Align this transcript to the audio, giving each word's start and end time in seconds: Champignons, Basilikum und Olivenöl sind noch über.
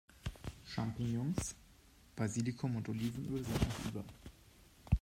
Champignons, 0.65 1.35
Basilikum 2.17 2.75
und 2.77 2.89
Olivenöl 2.89 3.43
sind 3.43 3.61
noch 3.61 3.85
über. 3.91 4.03